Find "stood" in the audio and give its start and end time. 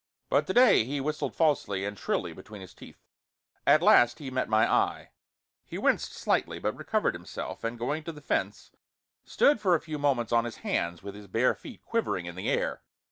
9.25-9.59